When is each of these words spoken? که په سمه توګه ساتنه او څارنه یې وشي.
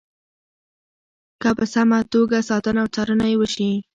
که 1.41 1.49
په 1.57 1.65
سمه 1.73 1.99
توګه 2.13 2.37
ساتنه 2.49 2.79
او 2.83 2.87
څارنه 2.95 3.25
یې 3.31 3.35
وشي. 3.39 3.71